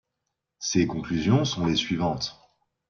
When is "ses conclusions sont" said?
0.57-1.67